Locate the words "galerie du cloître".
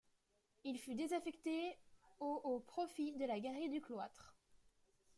3.39-4.35